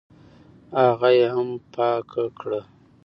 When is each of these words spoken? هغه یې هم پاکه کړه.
هغه 0.83 1.09
یې 1.17 1.25
هم 1.35 1.49
پاکه 1.73 2.23
کړه. 2.39 2.61